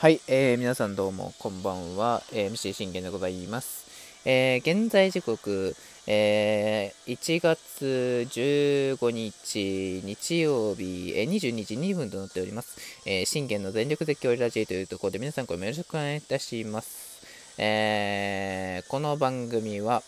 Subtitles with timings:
[0.00, 3.84] はい、えー、皆さんどうもこんばんは、えー、MC 信玄でございます。
[4.24, 5.76] えー、現在時刻、
[6.06, 12.78] えー、1月15日日曜日、えー、22時2分となっております。
[13.04, 17.20] えー、信玄の全力絶叫ラジオというところで皆さんこれもよろしくお願いいたします。
[17.58, 20.02] えー、この番組は、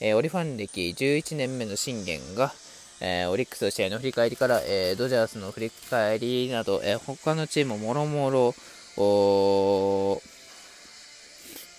[0.00, 2.54] えー、オリファン歴11年目の信玄が、
[3.02, 8.54] えー、オリックスの試合の振り返りから、えー、ドジャースの振り返りなど、えー、他のチームもろもろ、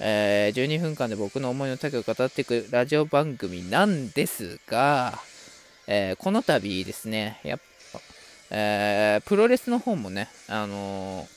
[0.01, 5.19] えー、12分間で僕の思いの丈を語っていくラジオ番組なんですが、
[5.87, 7.59] えー、この度ですね、やっ
[7.91, 7.99] ぱ、
[8.51, 11.27] えー、プロレスの方もね、あの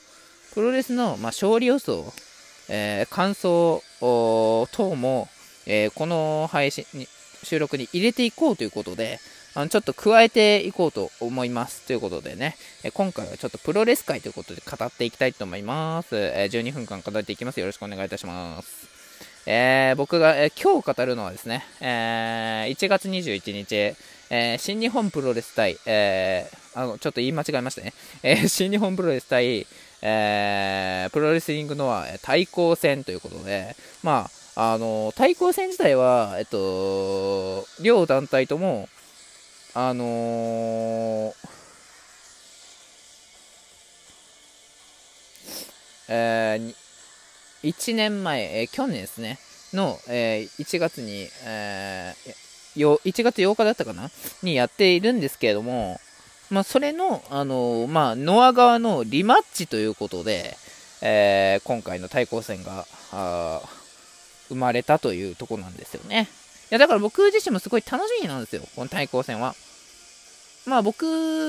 [0.53, 2.05] プロレスの、まあ、勝利予想、
[2.69, 5.27] え感想等も、
[5.65, 7.07] えこの配信に
[7.43, 9.19] 収録に入れていこうということで、
[9.55, 11.85] あのちょっと加えていこうと思います。
[11.85, 16.15] ということでね、え今回はちょっとプロレス界ということで語っていきたいと思います。
[16.15, 17.59] え12分間語っていきます。
[17.59, 18.87] よろしくお願いいたします。
[19.45, 23.95] えー、僕が、えー、今日語るのはですね、えー、1月21日、
[24.29, 27.93] え新日本プロレス対、えあのちょっと言い間違えましたね、
[28.23, 29.67] え新日本プロレス対、
[30.01, 38.87] えプロレスリングの対抗戦ということで、まあ、あの対抗戦自体は、えっと、両団体とも、
[39.75, 41.33] あのー、
[46.09, 46.75] えー、
[47.63, 49.39] 1年前、えー、去年ですね、
[49.73, 54.11] の、えー、1月に、えー、よ1月8日だったかな？
[54.43, 55.99] にやっているんですけれども、
[56.51, 60.55] まあ、それの、あのー、まあ、ノア側のリマッチということで、
[61.01, 62.85] えー、今回の対抗戦が、
[64.49, 66.27] 生まれたというとこなんですよね。
[66.73, 69.55] や、だから僕自身もすごい楽しみなんですよ、この対抗戦は。
[70.65, 71.05] まあ僕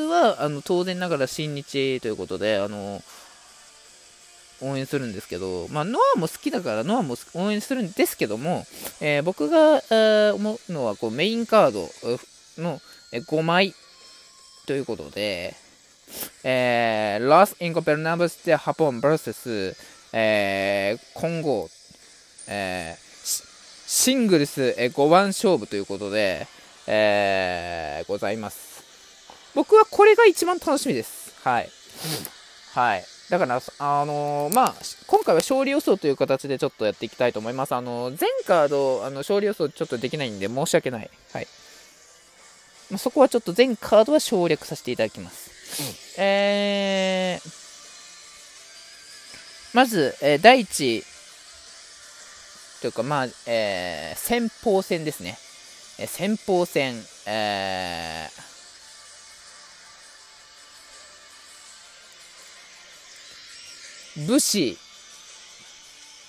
[0.08, 3.02] は、あの、当然ながら新日ということで、あの、
[4.60, 8.66] 応援するんですけど、まあ、ノアも好きだからノアも応援するんですけども、
[9.00, 11.90] えー、僕が、え、思うのはこうメインカード
[12.62, 12.80] の
[13.12, 13.74] 5枚
[14.66, 15.54] ということで、
[16.44, 19.74] えー、ラス・インコペルナブス・テ・ハポン vs、
[20.12, 21.68] えー、混合、
[22.48, 23.13] えー、
[23.86, 26.46] シングルス、え5番勝負ということで、
[26.86, 28.82] えー、ございます。
[29.54, 31.34] 僕はこれが一番楽しみです。
[31.44, 31.68] はい。
[32.72, 33.04] はい。
[33.30, 34.74] だから、あのー、まあ、
[35.06, 37.74] 今回は勝利予想という形でちょっとやっていきたいと思います。
[37.74, 41.10] あのー、前カード、あの勝利予想ちょっとできないんで申し訳ない。
[41.32, 41.46] はい。
[42.90, 45.50] まあ、そこはちょっと全カードは省略させていただきます。
[46.18, 47.50] うん、えー、
[49.74, 51.04] まず、えー、第一
[52.84, 55.38] というか、まあ、えー、先鋒戦ですね。
[55.98, 56.96] えー、先鋒戦、
[57.26, 64.76] えー、武士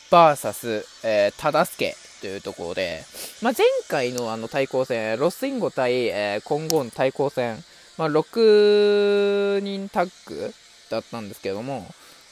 [0.09, 3.03] VS、えー、忠助というところで、
[3.41, 7.57] まあ、前回のあの対抗戦、ロスインゴ対、えー、混合の対抗戦、
[7.97, 10.53] まあ、6人タッグ
[10.89, 11.85] だったんですけども、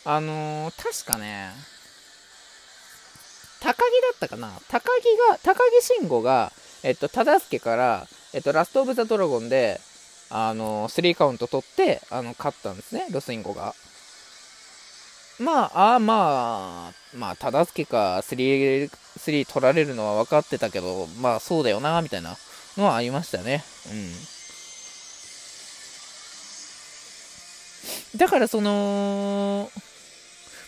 [0.05, 1.51] あのー、確かね、
[3.63, 4.51] 高木だったかな？
[4.67, 6.51] 高木が、高木慎吾が、
[6.83, 9.79] えっと、忠助から、えっと、ラストオブザドラゴンで、
[10.29, 13.73] あのー、3カウント取って、あの、勝ったんですね、ロスインゴが。
[15.39, 22.35] まあ、あまあ、まあ、忠助か3、3取られるのは分かってたけど、まあ、そうだよな、みたいな
[22.77, 23.63] のはありましたね。
[28.13, 28.19] うん。
[28.19, 29.71] だから、その、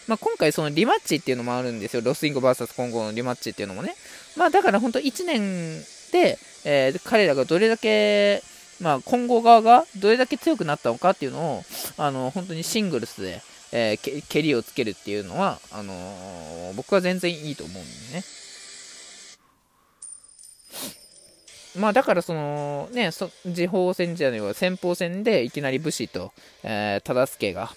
[0.07, 2.01] まあ、今回そのリマッチっていうのもあるんですよ。
[2.03, 3.95] ロスインゴ VS 今後のリマッチっていうのもね。
[4.37, 5.79] まあ、だから本当1年
[6.11, 8.43] で、えー、彼らがどれだけ、
[8.79, 11.63] まあ、今後側がどれだけ強くなったのかっていうのを、
[11.97, 18.23] あの、本当にシングルスで、えー、蹴りをつけるっていうのは、あのー、僕は全然いいと思うんでね。
[21.77, 26.31] まあだからそのね、そ時報戦じゃないわ、先鋒戦でいきなり武士と、
[26.63, 27.75] えー、忠相が、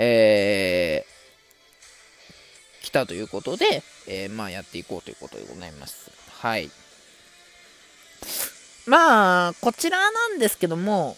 [0.00, 6.12] えー、来たということで、えー、まあやっていこうということでございます。
[6.40, 6.70] はい。
[8.86, 11.16] まあ、こちらなんですけども、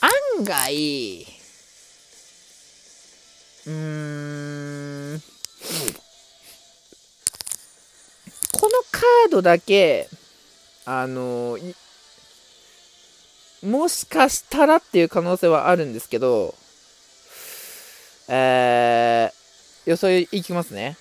[0.00, 1.26] 案外、
[3.66, 5.22] うーん、
[8.52, 10.08] このカードだけ、
[10.84, 11.56] あの、
[13.62, 16.54] もしかしたらっていう可能性はあるんですけど、
[18.28, 20.96] えー、予想いきますね。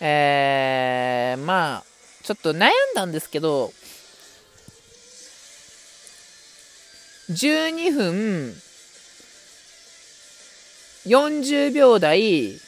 [0.00, 1.84] えー、まあ、
[2.22, 3.72] ちょっと悩んだんですけど、
[7.30, 8.54] 12分
[11.06, 12.58] 40秒台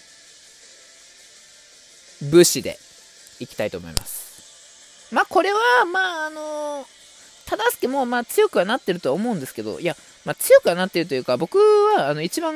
[2.31, 2.79] 武士で
[3.43, 5.13] いきたいと思います。
[5.13, 6.87] まあこれは、まああの
[7.47, 12.55] 忠助もまあ強くはなってるとは思うんですけど、いや、まあ、強くはなってるというか、僕はあの一番、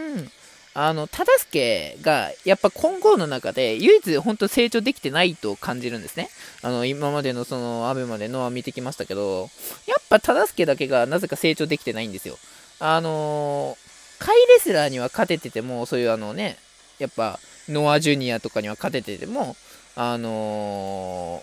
[0.75, 6.29] あの、忠助がやっぱ今後の中で唯一本当成長できてないと感じるんですね。
[6.63, 9.51] あの、今までのその、アベまでのは見てきましたけど、
[9.87, 12.39] やっぱ忠助だけがなぜか成長できてないんですよ。
[12.79, 13.79] あの
[14.19, 16.59] カイレスラーには勝ててても、そういうあのね、
[16.99, 17.39] やっぱ、
[17.69, 19.57] ノア・ジュニアとかには勝ててても、
[19.97, 21.43] あの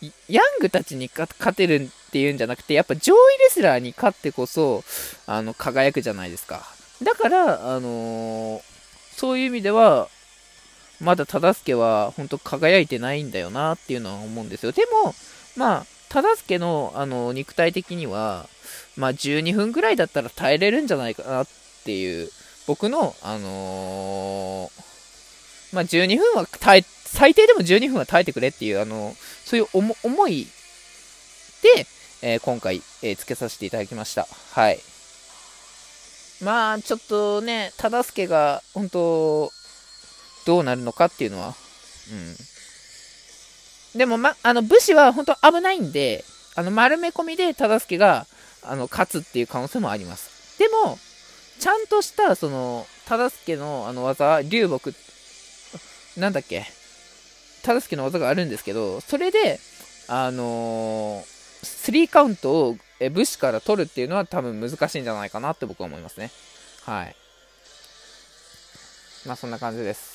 [0.00, 4.84] ー、ヤングたちに勝てるっていうんじゃなくて、やっぱ上位レスラーに勝ってこそ、
[5.26, 6.62] あの、輝くじゃないですか。
[7.02, 8.62] だから、あのー、
[9.16, 10.08] そういう意味では、
[11.00, 14.70] まだ忠助は本当輝いてないんだよなっていうのは思うんですよ。
[14.70, 15.14] でも、
[15.56, 18.46] まあ、忠助のあの肉体的には、
[18.96, 21.46] まあ、12分ぐらいだったら耐えれるんじゃないかなっ
[21.84, 22.30] ていう、
[22.68, 24.91] 僕の、あのー、
[25.72, 29.14] まあ、12分は耐え、最低でも12分は耐えてくれっていう、あの、
[29.44, 29.66] そういう
[30.02, 30.46] 思い
[31.62, 31.86] で、
[32.22, 34.26] えー、今回、えー、つけさせていただきました。
[34.52, 34.80] はい。
[36.42, 39.52] まあ、ちょっとね、忠助が、本当
[40.44, 41.54] どうなるのかっていうのは、
[42.10, 42.14] う
[43.96, 43.98] ん。
[43.98, 46.24] でも、ま、あの、武士は本当危ないんで、
[46.54, 48.26] あの、丸め込みで忠助が、
[48.62, 50.58] あの、勝つっていう可能性もあります。
[50.58, 50.98] でも、
[51.58, 54.94] ちゃんとした、その、忠助のあの技、流木、
[56.16, 56.66] なんだっけ、
[57.62, 59.58] 忠助の技があるんですけど、それで、
[60.08, 61.24] あのー、
[61.62, 62.76] 3カウントを
[63.10, 66.30] 武士から取るっていうのは多分難しいんじゃないかなって僕は思いますね。
[66.84, 67.16] はい。
[69.26, 70.12] まあそんな感じです。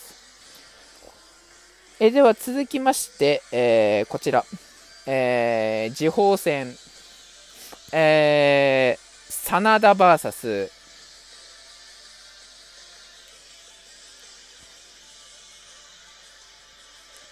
[2.00, 4.46] えでは続きまして、えー、こちら。
[5.08, 6.76] えー、時報戦。
[7.94, 10.70] えー、真田 VS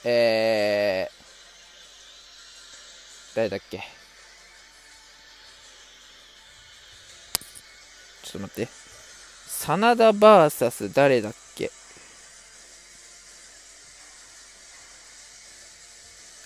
[0.08, 3.80] えー、誰だっけ？
[8.22, 8.70] ちょっと待って。
[9.48, 11.72] 真田 VS 誰だっけ？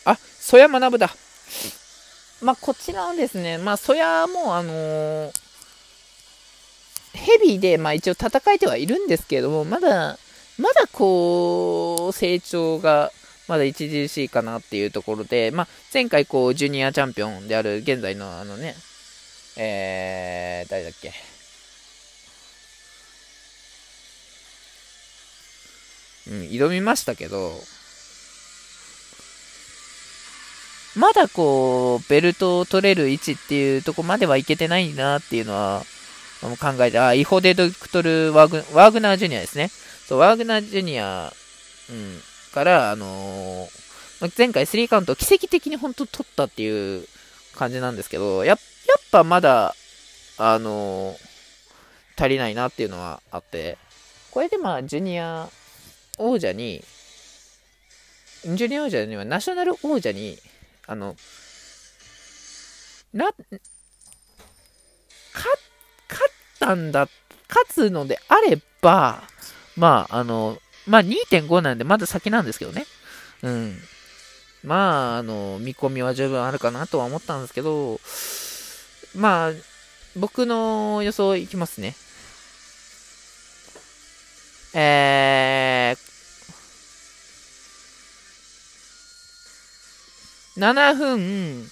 [0.06, 1.14] あ、曽山学だ。
[2.42, 5.32] まあ、こちらはですね、まあ、そやも、あのー、
[7.12, 10.18] ヘビーで、まあ、一応戦えてはいるんですけれども、まだ、
[10.58, 13.12] まだこう、成長が、
[13.50, 18.76] まだ著しいかなっていうところで、まあ、前回こう、ジュニアチャンピオンである、現在のあのね、
[19.58, 21.12] えー、誰だっけ？
[26.28, 27.52] うん、挑みましたけど、
[30.96, 35.84] まだこう、ベルトを取れる位置っていうとこまではいけてないなっていうのは、
[36.42, 39.70] 考えて、あ、イホデドクトルワーグワーグナージュニアですね。
[40.08, 41.34] そう、ワーグナージュニア、
[41.90, 47.06] うん、から、あのー、前回3カウント奇跡的に本当取ったっていう
[47.56, 48.58] 感じなんですけど、やっ
[49.12, 49.76] ぱまだ、
[50.38, 51.18] あのー、
[52.18, 53.78] 足りないなっていうのはあって、
[54.32, 55.50] これでまあ、ジュニア
[56.18, 56.84] 王者に、
[58.46, 60.38] ジュニア王者にはナショナル王者に
[60.90, 61.16] あの、
[63.14, 63.62] な、勝
[66.28, 67.08] ったんだ、
[67.48, 69.22] 勝つのであれば、
[69.76, 70.58] まあ、あの、
[70.90, 72.86] まあ2.5なんでまだ先なんですけどね。
[73.44, 73.78] うん。
[74.64, 78.02] まあ、あの、見込みは十分あるかなとは思ったんですけど、
[79.16, 79.52] まあ、
[80.18, 81.96] 僕の予想いきますね。
[84.74, 91.72] えー、7分、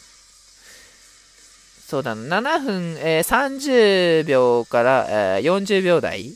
[1.88, 6.34] そうだな、7分、えー、30秒から、えー、40秒台、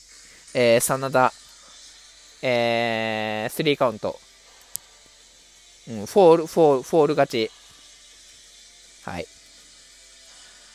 [0.53, 1.31] えー、真田、
[2.41, 4.19] えー、3カウント、
[5.89, 7.51] うん、フォール、フォール、フォール勝ち。
[9.03, 9.25] はい。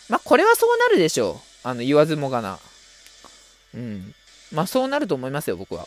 [0.08, 1.68] まあ、これはそうなるでしょう。
[1.68, 2.58] あの、言わずもがな。
[3.74, 4.14] うん。
[4.52, 5.86] まあ、そうなると思いますよ、僕は。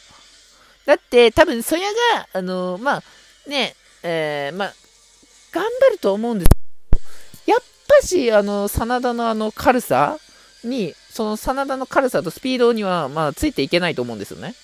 [0.85, 3.03] だって、多分、そやが、あのまあ、
[3.49, 4.73] ね、えー、まあ、
[5.51, 7.59] 頑張ると思うんですやっ
[8.01, 10.17] ぱし、あの、真田のあの軽さ
[10.63, 14.55] に、その真田の軽さとスピードには、まあ、ついていけないと思うんですよね。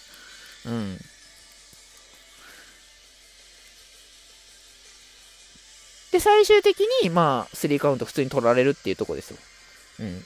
[0.65, 0.97] うん。
[6.11, 9.37] で、最終的に、まあ、3カウント普通に取られるっていうとこですよ。
[9.99, 10.25] うん。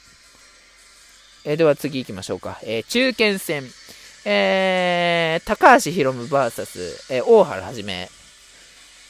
[1.46, 2.60] え、では次行きましょうか。
[2.64, 3.64] えー、中堅戦。
[4.26, 8.10] えー、高橋宏夢 VS、えー、大原はじめ。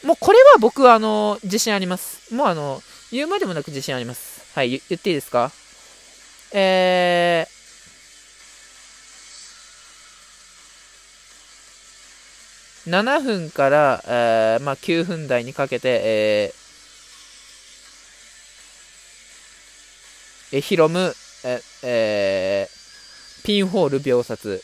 [0.03, 2.33] もうこれは僕はあの、自信あります。
[2.33, 2.81] もうあの、
[3.11, 4.43] 言うまでもなく自信あります。
[4.53, 5.51] はい、言っていいですか？
[6.53, 7.58] えー、
[12.89, 24.63] 7分から、えー、まあ、9分台にかけて、えー、えヒロム、ええー、ピンホール秒殺。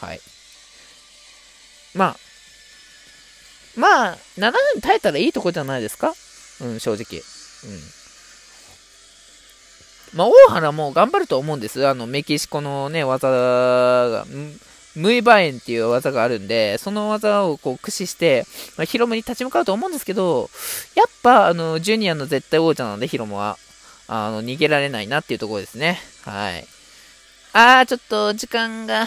[0.00, 0.20] はい。
[1.94, 2.16] まあ、
[3.76, 6.14] まあ、7分耐えたらいいとこじゃないですか？
[6.60, 7.20] うん、正直。
[7.64, 7.80] うん。
[10.14, 11.86] まあ、大原も頑張ると思うんです。
[11.86, 14.24] あの、メキシコのね、技が、
[14.98, 18.44] ムイバエンっていう技があるんで、その技をこう駆使して、
[18.76, 20.50] まあ、ヒロムに立ち向かうと思うんですけど、
[20.94, 23.56] やっぱ、あの、ジュニアの絶対王者なので、ヒロムは、
[24.08, 26.00] あの、逃げられないなっていうところですね。
[26.24, 26.66] はい。
[27.52, 29.06] あー、ちょっと、時間が、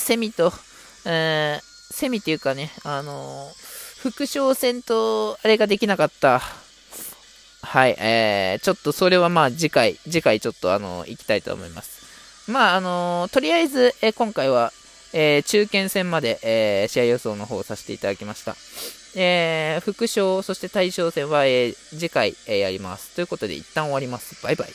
[0.00, 0.52] セミと、
[1.06, 6.42] えー、セミっていうかね、あのー、副将戦と、あれができなかった。
[7.62, 12.02] はい、えー、ちょっとそれはまあ次回、次回ちょっとあの、行きたいと思います。
[12.50, 14.72] まああのとりあえず、え今回は、
[15.12, 18.56] えー、中堅戦まで、えー、試合予想の方をさせていただきました。
[19.14, 23.14] えー、副賞、そして対象戦は、え、次回、え、やります。
[23.14, 24.42] ということで一旦終わります。
[24.42, 24.72] バイバイ。